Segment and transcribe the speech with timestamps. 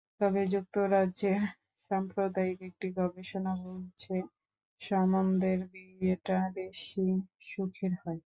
[0.21, 1.41] তবে যুক্তরাজ্যের
[1.91, 4.15] সাম্প্রতিক একটি গবেষণা বলছে,
[4.81, 7.05] সম্বন্ধের বিয়েটা বেশি
[7.47, 8.19] সুখের হয়।